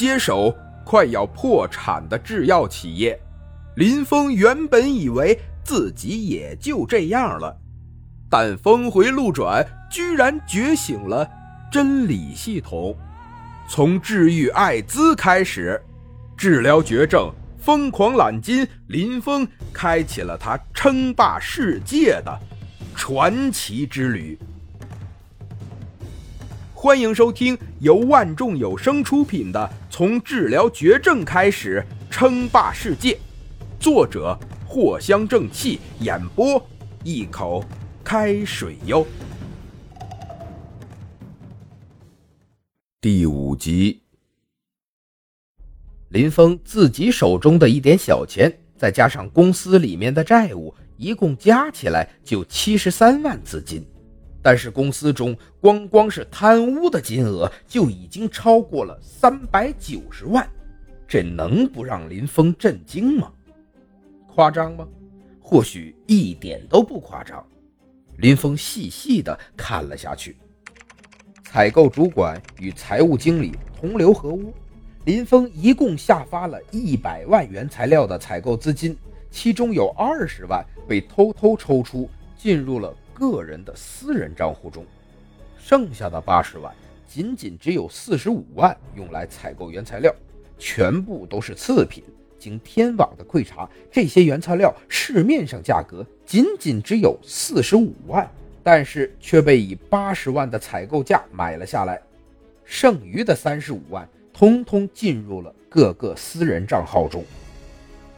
[0.00, 3.20] 接手快要破产的制药企业。
[3.76, 7.54] 林峰原本以为自己也就这样了，
[8.30, 11.28] 但峰回路转，居然觉醒了
[11.70, 12.96] 真理系统。
[13.68, 15.78] 从治愈艾滋开始，
[16.34, 22.40] 治疗绝症，疯狂揽金，林峰开启了他称霸世界的
[22.96, 24.38] 传奇之旅。
[26.82, 33.12] 欢迎收听由万众有声出品的《从治疗绝症开始称霸世界》，
[33.78, 34.34] 作者
[34.66, 36.66] 藿香正气，演播
[37.04, 37.62] 一口
[38.02, 39.06] 开水哟。
[42.98, 44.00] 第五集，
[46.08, 53.84] 林峰自己手中的一点小钱，再加上公司里面的债务，一共加起来就七十三万资金。
[54.42, 60.48] 但是公司中光光是贪污的金额就已经超过了三百九十万，
[61.06, 63.30] 这能不让林峰震惊吗？
[64.26, 64.86] 夸张吗？
[65.40, 67.44] 或许一点都不夸张。
[68.18, 70.36] 林峰细细的看了下去。
[71.42, 74.54] 采购主管与财务经理同流合污，
[75.04, 78.96] 林峰一共下发了一百万原材料的采购资金，
[79.30, 84.86] 其中有二十万被偷偷抽出，进入了个人的私人账户中，
[85.58, 86.74] 剩下的八十万
[87.06, 90.10] 仅仅只有四十五万用来采购原材料，
[90.58, 92.02] 全部都是次品。
[92.38, 98.26] 经天网的窥查，这些原材料市面上价格仅仅只有四十五万。
[98.62, 102.00] 但是却被以八十万的采购价买了下来，
[102.64, 107.24] 剩余的三十五万通通进入了各个私人账号中。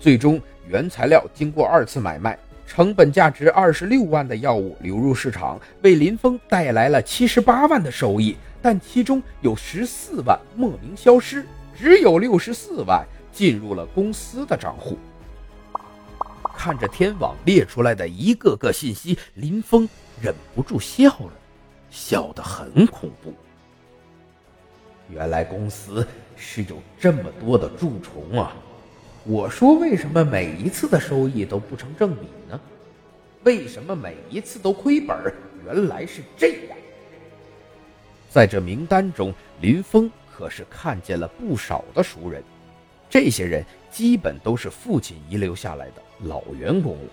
[0.00, 8.36] 最终，原材料经过二次买卖，成本价值二十六万的药物流入市场，为林峰带来了七十八万的收益。
[8.62, 11.46] 但其中有十四万莫名消失，
[11.78, 14.98] 只有六十四万进入了公司的账户。
[16.56, 19.88] 看着天网列出来的一个个信息，林峰。
[20.22, 21.32] 忍不住笑了，
[21.90, 23.34] 笑得很恐怖。
[25.10, 26.06] 原来公司
[26.36, 28.54] 是有这么多的蛀虫啊！
[29.26, 32.60] 我说为什么每一次的收益都不成正比呢？
[33.44, 35.32] 为什么每一次都亏本？
[35.64, 36.76] 原来是这样。
[38.30, 42.42] 在这名单中，林峰可是看见了不少的熟人，
[43.08, 47.10] 这些人基本都是父亲遗留下来的老员工了。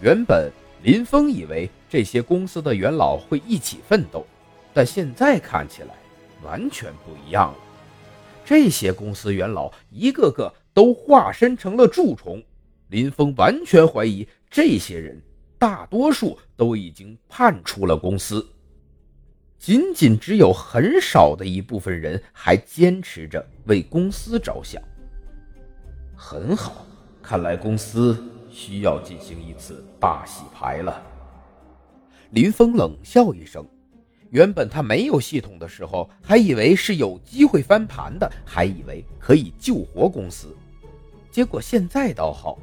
[0.00, 0.50] 原本。
[0.80, 4.24] 林峰以为这些公司的元老会一起奋斗，
[4.72, 5.88] 但现在看起来
[6.40, 7.58] 完全不一样了。
[8.44, 12.40] 这些公司元老一个个都化身成了蛀虫，
[12.90, 15.20] 林峰完全怀疑这些人
[15.58, 18.48] 大多数都已经叛出了公司，
[19.58, 24.80] 仅仅只有很少的一部分人还坚持着为公司着想。
[26.14, 26.86] 很好，
[27.20, 28.16] 看来公司。
[28.48, 31.02] 需要进行一次大洗牌了。
[32.30, 33.64] 林峰冷笑一声，
[34.30, 40.56] 原本他没有系统的时候，还以为是有机会翻盘的，还以为可以救活公司。
[41.38, 42.58] 结果现在倒好，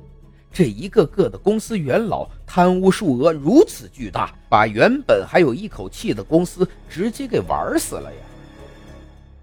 [0.52, 8.20] 这一个个的公司元老贪污数额如此巨大，把原本还有一口气的公司直接给玩死了呀！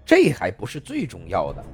[0.05, 1.65] 这还不是最重要的，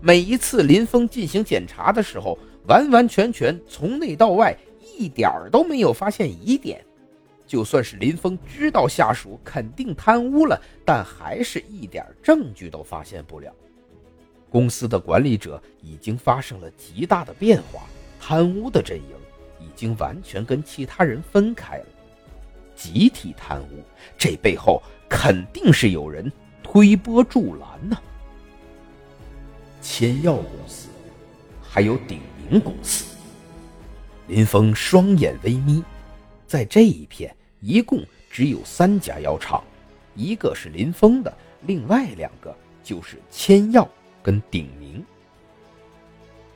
[0.00, 2.38] 每一次林峰进行检查的时候。
[2.66, 4.56] 完完全全从内到外
[4.96, 6.82] 一点都没有发现疑点，
[7.46, 13.52] 就算是林峰知道下属肯定贪污了，但还是一点证据都发现不了。
[14.54, 17.82] 公司的管理者已经发生了极大的变化，
[18.20, 19.10] 贪污的阵营
[19.58, 21.86] 已经完全跟其他人分开了，
[22.76, 23.82] 集体贪污，
[24.16, 26.30] 这背后肯定是有人
[26.62, 27.98] 推波助澜呢。
[29.82, 30.88] 千药公司，
[31.60, 32.20] 还有鼎。
[32.62, 33.16] 公司，
[34.28, 35.82] 林峰双眼微眯，
[36.46, 38.00] 在这一片一共
[38.30, 39.64] 只有三家药厂，
[40.14, 43.88] 一个是林峰的，另外两个就是千药
[44.24, 45.04] 跟鼎明。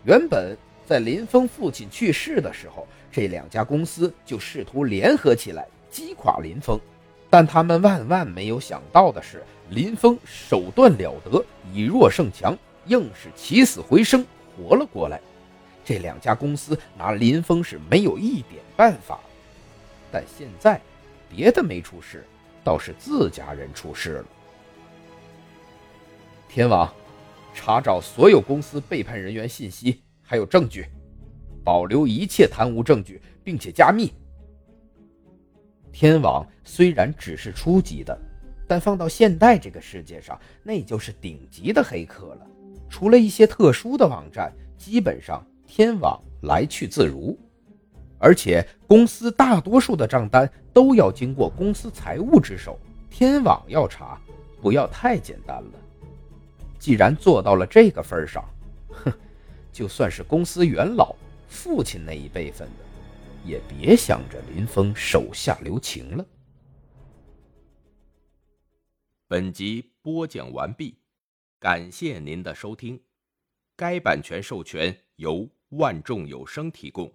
[0.05, 0.57] 原本
[0.87, 6.81] 在林峰父亲去世的时候，这两家公司就试图联合起来击垮林峰，
[7.29, 11.45] 但他们万万没有想到的是，林峰手段了得，
[11.75, 12.57] 以弱胜强，
[12.87, 14.25] 硬是起死回生，
[14.57, 15.21] 活了过来。
[15.85, 19.21] 这两家公司拿林峰是没有一点办法，
[20.11, 20.81] 但现在
[21.29, 22.25] 别的没出事，
[22.65, 24.25] 倒是自家人出事了。
[26.49, 26.91] 天网，
[27.59, 30.87] 查找所有公司背叛人员信息，还有证据，
[31.65, 34.13] 保留一切贪污证据，并且加密。
[35.91, 38.17] 天网虽然只是初级的，
[38.69, 42.47] 但放到现代这个世界上，那就是顶级的黑客了。
[42.89, 47.37] 除了一些特殊的网站，基本上天网来去自如。
[48.21, 52.79] 而且公司大多数的账单都要经过公司财务之手，
[53.11, 54.17] 天网要查，
[54.63, 55.73] 不要太简单了。
[56.79, 58.45] 既然做到了这个份上，
[58.89, 59.13] 哼，
[59.73, 61.15] 就算是公司元老、
[61.49, 62.85] 父亲那一辈分的，
[63.45, 66.27] 也别想着林峰手下留情了。
[69.27, 70.97] 本集播讲完毕，
[71.59, 73.01] 感谢您的收听。
[73.77, 77.13] 该版权授权由万众有声提供。